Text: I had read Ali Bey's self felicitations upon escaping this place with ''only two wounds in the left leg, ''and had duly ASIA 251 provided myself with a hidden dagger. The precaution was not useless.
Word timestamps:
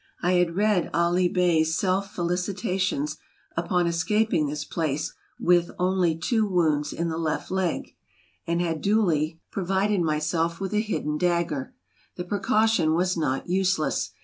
I 0.23 0.31
had 0.31 0.55
read 0.55 0.89
Ali 0.95 1.29
Bey's 1.29 1.77
self 1.77 2.09
felicitations 2.09 3.17
upon 3.55 3.85
escaping 3.85 4.47
this 4.47 4.65
place 4.65 5.13
with 5.39 5.69
''only 5.89 6.15
two 6.17 6.47
wounds 6.47 6.91
in 6.91 7.07
the 7.09 7.19
left 7.19 7.51
leg, 7.51 7.93
''and 8.47 8.59
had 8.61 8.81
duly 8.81 9.37
ASIA 9.37 9.37
251 9.51 9.51
provided 9.51 10.01
myself 10.01 10.59
with 10.59 10.73
a 10.73 10.81
hidden 10.81 11.19
dagger. 11.19 11.75
The 12.15 12.23
precaution 12.23 12.95
was 12.95 13.15
not 13.15 13.47
useless. 13.47 14.09